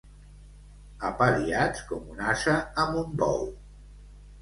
Apariats 1.09 1.85
com 1.91 2.09
un 2.17 2.25
ase 2.33 2.59
amb 2.87 3.01
un 3.07 3.17
bou. 3.25 3.49